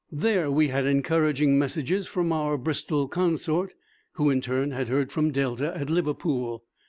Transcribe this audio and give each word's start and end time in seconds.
There 0.11 0.49
we 0.49 0.69
had 0.69 0.87
encouraging 0.87 1.59
messages 1.59 2.07
from 2.07 2.33
our 2.33 2.57
Bristol 2.57 3.07
consort, 3.07 3.75
who 4.13 4.31
in 4.31 4.41
turn 4.41 4.71
had 4.71 4.87
heard 4.87 5.11
from 5.11 5.29
Delta 5.29 5.77
at 5.77 5.91
Liverpool. 5.91 6.63